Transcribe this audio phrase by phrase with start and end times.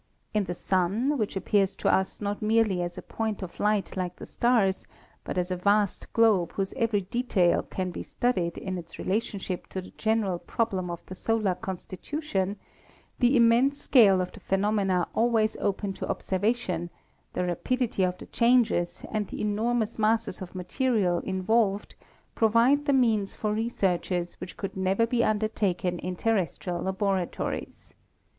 [0.33, 4.15] In the Sun, which appears to us not merely as a point of light like
[4.15, 4.87] the stars,
[5.23, 9.39] but as a vast globe whose every detail can be studied in its relation *
[9.39, 12.55] ship to the general problem of the solar constitution,
[13.19, 16.89] the immense scale of the phenomena always open to observa tion,
[17.33, 21.93] the rapidity of the changes and the enormous masses of material involved
[22.33, 27.93] provide the means for researches which could never be undertaken in terrestrial labora tories.